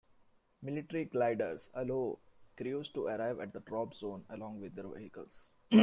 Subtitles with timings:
[0.63, 2.17] Military gliders allow
[2.57, 5.51] crews to arrive at the drop zone along with their vehicles.